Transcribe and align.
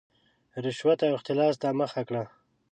رشوت 0.63 0.99
او 1.05 1.13
اختلاس 1.17 1.55
ته 1.61 1.67
مخه 1.79 2.01
کړه. 2.07 2.23